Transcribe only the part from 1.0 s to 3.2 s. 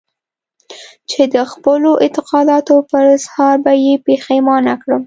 چې د خپلو اعتقاداتو پر